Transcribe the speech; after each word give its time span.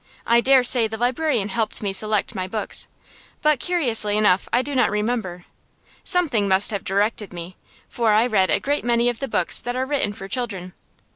I 0.25 0.41
dare 0.41 0.63
say 0.63 0.87
the 0.87 0.97
librarian 0.97 1.49
helped 1.49 1.83
me 1.83 1.93
select 1.93 2.33
my 2.33 2.47
books, 2.47 2.87
but, 3.43 3.59
curiously 3.59 4.17
enough, 4.17 4.49
I 4.51 4.63
do 4.63 4.73
not 4.73 4.89
remember. 4.89 5.45
Something 6.03 6.47
must 6.47 6.71
have 6.71 6.83
directed 6.83 7.31
me, 7.31 7.55
for 7.87 8.11
I 8.11 8.25
read 8.25 8.49
a 8.49 8.59
great 8.59 8.83
many 8.83 9.09
of 9.09 9.19
the 9.19 9.27
books 9.27 9.61
that 9.61 9.75
are 9.75 9.85
written 9.85 10.11
for 10.13 10.27
children. 10.27 10.73